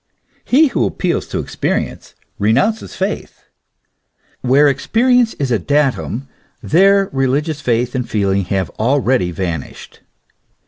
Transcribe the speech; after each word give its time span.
He 0.43 0.69
who 0.69 0.87
appeals 0.87 1.27
to 1.27 1.37
experience 1.37 2.15
renounces 2.39 2.95
faith. 2.95 3.43
Where 4.41 4.67
experience 4.67 5.35
is 5.35 5.51
a 5.51 5.59
datum, 5.59 6.27
there 6.59 7.07
religious 7.13 7.61
faith 7.61 7.93
and 7.93 8.09
feeling 8.09 8.45
have 8.45 8.71
already 8.79 9.29
vanished. 9.29 9.99